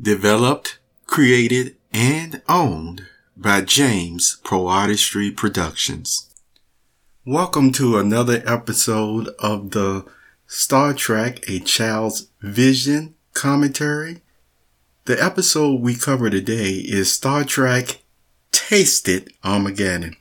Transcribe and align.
Developed, 0.00 0.78
created, 1.04 1.76
and 1.92 2.40
owned 2.48 3.06
by 3.36 3.60
James 3.60 4.40
PoeArtistry 4.44 5.36
Productions. 5.36 6.32
Welcome 7.26 7.70
to 7.72 7.98
another 7.98 8.42
episode 8.46 9.28
of 9.40 9.72
the 9.72 10.06
Star 10.46 10.94
Trek 10.94 11.46
A 11.50 11.58
Child's 11.58 12.28
Vision 12.40 13.14
commentary. 13.34 14.22
The 15.04 15.22
episode 15.22 15.82
we 15.82 15.94
cover 15.96 16.30
today 16.30 16.76
is 16.76 17.12
Star 17.12 17.44
Trek 17.44 18.00
Taste 18.52 19.06
It 19.06 19.34
Armageddon. 19.44 20.16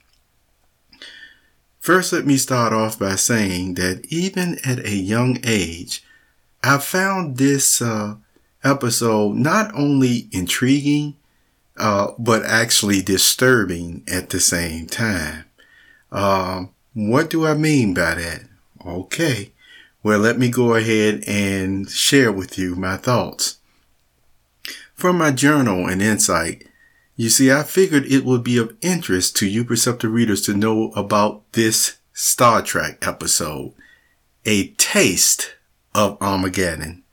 First, 1.79 2.11
let 2.11 2.25
me 2.25 2.35
start 2.35 2.73
off 2.73 2.99
by 2.99 3.15
saying 3.15 3.75
that 3.75 4.05
even 4.09 4.57
at 4.65 4.79
a 4.79 4.95
young 4.95 5.37
age, 5.45 6.03
I 6.61 6.79
found 6.79 7.37
this 7.37 7.81
uh, 7.81 8.15
episode 8.63 9.35
not 9.35 9.73
only 9.73 10.27
intriguing, 10.31 11.15
uh, 11.77 12.11
but 12.17 12.43
actually 12.45 13.01
disturbing 13.01 14.03
at 14.11 14.29
the 14.29 14.39
same 14.39 14.85
time. 14.85 15.45
Um, 16.11 16.71
what 16.93 17.29
do 17.29 17.45
I 17.45 17.53
mean 17.53 17.93
by 17.93 18.15
that? 18.15 18.43
Okay. 18.85 19.51
Well, 20.03 20.19
let 20.19 20.37
me 20.37 20.49
go 20.49 20.75
ahead 20.75 21.23
and 21.27 21.89
share 21.89 22.31
with 22.31 22.57
you 22.57 22.75
my 22.75 22.97
thoughts. 22.97 23.57
From 24.93 25.17
my 25.17 25.31
journal 25.31 25.87
and 25.87 26.01
insight, 26.01 26.67
you 27.15 27.29
see, 27.29 27.51
I 27.51 27.63
figured 27.63 28.05
it 28.05 28.23
would 28.23 28.43
be 28.43 28.57
of 28.57 28.75
interest 28.81 29.35
to 29.37 29.47
you 29.47 29.65
perceptive 29.65 30.11
readers 30.11 30.41
to 30.43 30.53
know 30.53 30.91
about 30.91 31.51
this 31.51 31.97
Star 32.13 32.61
Trek 32.61 33.05
episode, 33.05 33.73
A 34.45 34.67
Taste 34.71 35.55
of 35.93 36.17
Armageddon. 36.21 37.03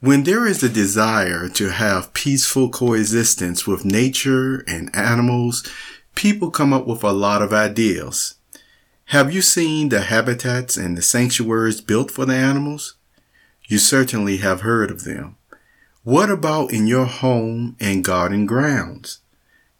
When 0.00 0.22
there 0.22 0.46
is 0.46 0.62
a 0.62 0.68
desire 0.68 1.48
to 1.48 1.70
have 1.70 2.14
peaceful 2.14 2.68
coexistence 2.68 3.66
with 3.66 3.84
nature 3.84 4.62
and 4.68 4.94
animals, 4.94 5.68
people 6.14 6.52
come 6.52 6.72
up 6.72 6.86
with 6.86 7.02
a 7.02 7.10
lot 7.10 7.42
of 7.42 7.52
ideas. 7.52 8.36
Have 9.06 9.34
you 9.34 9.42
seen 9.42 9.88
the 9.88 10.02
habitats 10.02 10.76
and 10.76 10.96
the 10.96 11.02
sanctuaries 11.02 11.80
built 11.80 12.12
for 12.12 12.24
the 12.24 12.36
animals? 12.36 12.94
You 13.66 13.78
certainly 13.78 14.36
have 14.36 14.60
heard 14.60 14.92
of 14.92 15.02
them. 15.02 15.34
What 16.04 16.30
about 16.30 16.72
in 16.72 16.86
your 16.86 17.06
home 17.06 17.74
and 17.80 18.04
garden 18.04 18.46
grounds? 18.46 19.18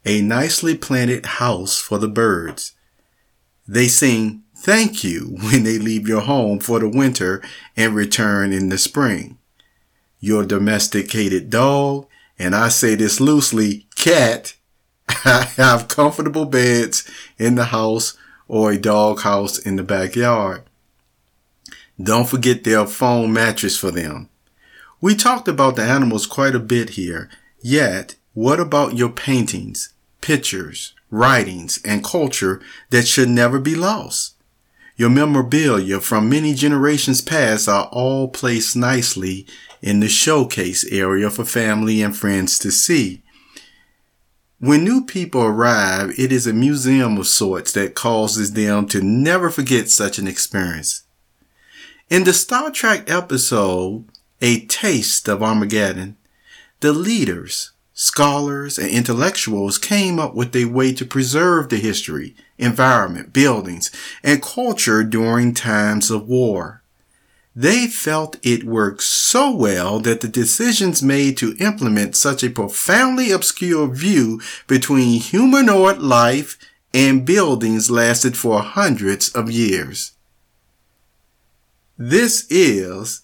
A 0.04 0.20
nicely 0.20 0.76
planted 0.76 1.26
house 1.26 1.80
for 1.80 1.98
the 1.98 2.08
birds. 2.08 2.72
They 3.68 3.86
sing 3.86 4.42
thank 4.56 5.04
you 5.04 5.36
when 5.42 5.62
they 5.62 5.78
leave 5.78 6.08
your 6.08 6.22
home 6.22 6.58
for 6.58 6.80
the 6.80 6.88
winter 6.88 7.40
and 7.76 7.94
return 7.94 8.52
in 8.52 8.68
the 8.68 8.78
spring 8.78 9.37
your 10.20 10.44
domesticated 10.44 11.50
dog, 11.50 12.06
and 12.38 12.54
I 12.54 12.68
say 12.68 12.94
this 12.94 13.20
loosely, 13.20 13.86
cat, 13.94 14.54
have 15.08 15.88
comfortable 15.88 16.44
beds 16.44 17.08
in 17.38 17.54
the 17.54 17.66
house 17.66 18.16
or 18.46 18.72
a 18.72 18.78
dog 18.78 19.20
house 19.20 19.58
in 19.58 19.76
the 19.76 19.82
backyard. 19.82 20.62
Don't 22.00 22.28
forget 22.28 22.64
their 22.64 22.86
foam 22.86 23.32
mattress 23.32 23.76
for 23.76 23.90
them. 23.90 24.28
We 25.00 25.14
talked 25.14 25.48
about 25.48 25.76
the 25.76 25.82
animals 25.82 26.26
quite 26.26 26.54
a 26.54 26.60
bit 26.60 26.90
here, 26.90 27.28
yet 27.60 28.14
what 28.34 28.60
about 28.60 28.96
your 28.96 29.10
paintings, 29.10 29.92
pictures, 30.20 30.94
writings, 31.10 31.80
and 31.84 32.04
culture 32.04 32.60
that 32.90 33.06
should 33.06 33.28
never 33.28 33.58
be 33.58 33.74
lost? 33.74 34.34
Your 34.98 35.10
memorabilia 35.10 36.00
from 36.00 36.28
many 36.28 36.54
generations 36.54 37.20
past 37.20 37.68
are 37.68 37.86
all 37.92 38.26
placed 38.26 38.74
nicely 38.74 39.46
in 39.80 40.00
the 40.00 40.08
showcase 40.08 40.84
area 40.90 41.30
for 41.30 41.44
family 41.44 42.02
and 42.02 42.16
friends 42.16 42.58
to 42.58 42.72
see. 42.72 43.22
When 44.58 44.82
new 44.82 45.04
people 45.04 45.42
arrive, 45.42 46.18
it 46.18 46.32
is 46.32 46.48
a 46.48 46.52
museum 46.52 47.16
of 47.16 47.28
sorts 47.28 47.70
that 47.74 47.94
causes 47.94 48.54
them 48.54 48.88
to 48.88 49.00
never 49.00 49.50
forget 49.50 49.88
such 49.88 50.18
an 50.18 50.26
experience. 50.26 51.04
In 52.10 52.24
the 52.24 52.32
Star 52.32 52.72
Trek 52.72 53.08
episode, 53.08 54.04
A 54.40 54.66
Taste 54.66 55.28
of 55.28 55.44
Armageddon, 55.44 56.16
the 56.80 56.92
leaders, 56.92 57.70
scholars, 57.98 58.78
and 58.78 58.88
intellectuals 58.88 59.76
came 59.76 60.20
up 60.20 60.32
with 60.32 60.54
a 60.54 60.66
way 60.66 60.92
to 60.92 61.04
preserve 61.04 61.68
the 61.68 61.78
history, 61.78 62.36
environment, 62.56 63.32
buildings, 63.32 63.90
and 64.22 64.40
culture 64.40 65.02
during 65.02 65.52
times 65.52 66.08
of 66.08 66.28
war. 66.28 66.80
They 67.56 67.88
felt 67.88 68.36
it 68.44 68.62
worked 68.62 69.02
so 69.02 69.52
well 69.52 69.98
that 69.98 70.20
the 70.20 70.28
decisions 70.28 71.02
made 71.02 71.36
to 71.38 71.56
implement 71.58 72.14
such 72.14 72.44
a 72.44 72.50
profoundly 72.50 73.32
obscure 73.32 73.88
view 73.88 74.40
between 74.68 75.20
humanoid 75.20 75.98
life 75.98 76.56
and 76.94 77.26
buildings 77.26 77.90
lasted 77.90 78.36
for 78.36 78.62
hundreds 78.62 79.28
of 79.30 79.50
years. 79.50 80.12
This 81.98 82.46
is 82.48 83.22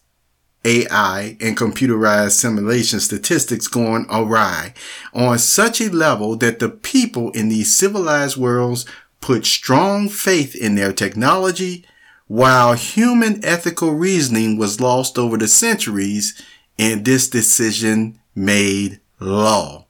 AI 0.64 1.36
and 1.40 1.56
computerized 1.56 2.32
simulation 2.32 3.00
statistics 3.00 3.68
going 3.68 4.06
awry 4.10 4.74
on 5.12 5.38
such 5.38 5.80
a 5.80 5.90
level 5.90 6.36
that 6.36 6.58
the 6.58 6.68
people 6.68 7.30
in 7.32 7.48
these 7.48 7.76
civilized 7.76 8.36
worlds 8.36 8.86
put 9.20 9.46
strong 9.46 10.08
faith 10.08 10.54
in 10.54 10.74
their 10.74 10.92
technology 10.92 11.84
while 12.26 12.74
human 12.74 13.44
ethical 13.44 13.92
reasoning 13.92 14.56
was 14.56 14.80
lost 14.80 15.18
over 15.18 15.36
the 15.36 15.48
centuries 15.48 16.40
and 16.78 17.04
this 17.04 17.28
decision 17.28 18.18
made 18.34 19.00
law. 19.20 19.86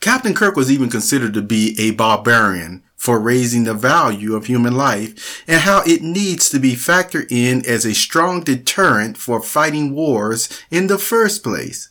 Captain 0.00 0.34
Kirk 0.34 0.56
was 0.56 0.70
even 0.70 0.88
considered 0.88 1.34
to 1.34 1.42
be 1.42 1.76
a 1.78 1.90
barbarian 1.92 2.82
for 3.10 3.18
raising 3.18 3.64
the 3.64 3.74
value 3.74 4.36
of 4.36 4.46
human 4.46 4.72
life 4.72 5.42
and 5.48 5.62
how 5.62 5.82
it 5.84 6.00
needs 6.00 6.48
to 6.48 6.60
be 6.60 6.74
factored 6.74 7.26
in 7.28 7.60
as 7.66 7.84
a 7.84 7.92
strong 7.92 8.40
deterrent 8.40 9.16
for 9.18 9.42
fighting 9.42 9.92
wars 9.92 10.48
in 10.70 10.86
the 10.86 10.96
first 10.96 11.42
place. 11.42 11.90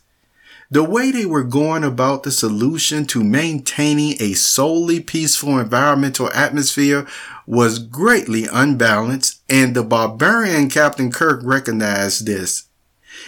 The 0.70 0.82
way 0.82 1.10
they 1.10 1.26
were 1.26 1.44
going 1.44 1.84
about 1.84 2.22
the 2.22 2.30
solution 2.30 3.04
to 3.08 3.22
maintaining 3.22 4.16
a 4.18 4.32
solely 4.32 4.98
peaceful 4.98 5.58
environmental 5.58 6.32
atmosphere 6.32 7.06
was 7.46 7.78
greatly 7.78 8.46
unbalanced 8.50 9.42
and 9.50 9.76
the 9.76 9.84
barbarian 9.84 10.70
Captain 10.70 11.12
Kirk 11.12 11.42
recognized 11.44 12.24
this. 12.24 12.64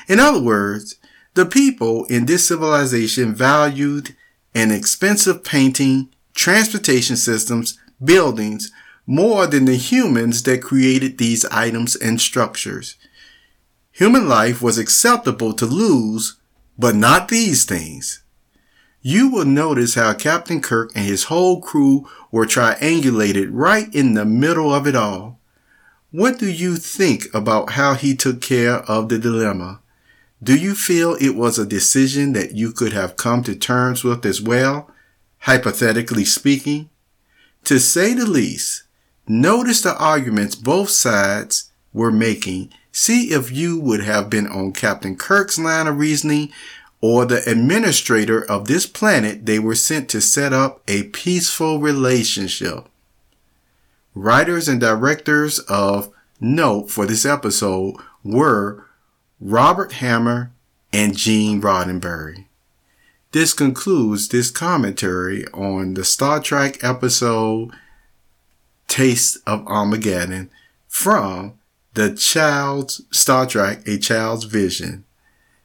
In 0.08 0.18
other 0.18 0.40
words, 0.40 0.94
the 1.34 1.44
people 1.44 2.06
in 2.06 2.24
this 2.24 2.48
civilization 2.48 3.34
valued 3.34 4.16
an 4.54 4.70
expensive 4.70 5.44
painting, 5.44 6.08
transportation 6.42 7.14
systems, 7.14 7.78
buildings 8.02 8.72
more 9.06 9.46
than 9.46 9.64
the 9.64 9.76
humans 9.76 10.42
that 10.42 10.60
created 10.60 11.16
these 11.16 11.44
items 11.46 11.94
and 11.94 12.20
structures. 12.20 12.96
Human 13.92 14.28
life 14.28 14.60
was 14.60 14.76
acceptable 14.76 15.52
to 15.52 15.66
lose, 15.66 16.40
but 16.76 16.96
not 16.96 17.28
these 17.28 17.64
things. 17.64 18.24
You 19.02 19.30
will 19.30 19.44
notice 19.44 19.94
how 19.94 20.14
Captain 20.14 20.60
Kirk 20.60 20.90
and 20.96 21.04
his 21.04 21.24
whole 21.24 21.60
crew 21.60 22.08
were 22.32 22.46
triangulated 22.46 23.50
right 23.52 23.92
in 23.94 24.14
the 24.14 24.24
middle 24.24 24.74
of 24.74 24.88
it 24.88 24.96
all. 24.96 25.38
What 26.10 26.40
do 26.40 26.50
you 26.50 26.76
think 26.76 27.26
about 27.32 27.70
how 27.70 27.94
he 27.94 28.16
took 28.16 28.40
care 28.40 28.78
of 28.90 29.08
the 29.08 29.18
dilemma? 29.20 29.80
Do 30.42 30.56
you 30.56 30.74
feel 30.74 31.14
it 31.14 31.36
was 31.36 31.56
a 31.56 31.64
decision 31.64 32.32
that 32.32 32.50
you 32.50 32.72
could 32.72 32.92
have 32.92 33.16
come 33.16 33.44
to 33.44 33.54
terms 33.54 34.02
with 34.02 34.26
as 34.26 34.42
well, 34.42 34.91
hypothetically 35.42 36.24
speaking? 36.24 36.88
To 37.64 37.78
say 37.78 38.14
the 38.14 38.26
least, 38.26 38.84
notice 39.26 39.82
the 39.82 39.96
arguments 39.96 40.54
both 40.54 40.90
sides 40.90 41.70
were 41.92 42.10
making. 42.10 42.72
See 42.90 43.32
if 43.32 43.50
you 43.50 43.78
would 43.80 44.02
have 44.02 44.28
been 44.28 44.46
on 44.46 44.72
Captain 44.72 45.16
Kirk's 45.16 45.58
line 45.58 45.86
of 45.86 45.98
reasoning 45.98 46.52
or 47.00 47.24
the 47.24 47.42
administrator 47.48 48.44
of 48.44 48.66
this 48.66 48.86
planet 48.86 49.46
they 49.46 49.58
were 49.58 49.74
sent 49.74 50.08
to 50.10 50.20
set 50.20 50.52
up 50.52 50.82
a 50.86 51.04
peaceful 51.04 51.78
relationship. 51.80 52.88
Writers 54.14 54.68
and 54.68 54.80
directors 54.80 55.58
of 55.60 56.12
note 56.40 56.90
for 56.90 57.06
this 57.06 57.24
episode 57.24 57.96
were 58.22 58.86
Robert 59.40 59.92
Hamner 59.94 60.52
and 60.92 61.16
Gene 61.16 61.60
Roddenberry. 61.60 62.46
This 63.32 63.54
concludes 63.54 64.28
this 64.28 64.50
commentary 64.50 65.46
on 65.54 65.94
the 65.94 66.04
Star 66.04 66.38
Trek 66.38 66.84
episode 66.84 67.70
Taste 68.88 69.38
of 69.46 69.66
Armageddon 69.66 70.50
from 70.86 71.54
the 71.94 72.14
Child's 72.14 73.00
Star 73.10 73.46
Trek 73.46 73.88
A 73.88 73.96
Child's 73.96 74.44
Vision. 74.44 75.06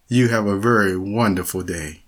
You 0.07 0.29
have 0.29 0.47
a 0.47 0.57
very 0.57 0.95
wonderful 0.95 1.61
day. 1.61 2.03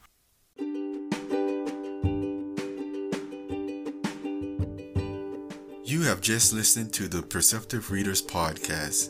You 5.84 6.04
have 6.04 6.22
just 6.22 6.54
listened 6.54 6.94
to 6.94 7.10
the 7.10 7.22
Perceptive 7.22 7.92
Readers 7.92 8.22
Podcast. 8.22 9.10